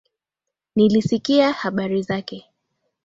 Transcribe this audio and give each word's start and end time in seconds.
Nilisikia 0.75 1.51
habari 1.51 2.01
zake. 2.03 2.45